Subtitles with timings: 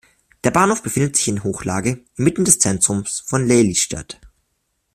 [0.43, 4.19] Der Bahnhof befindet sich in Hochlage, inmitten des Zentrums von Lelystad.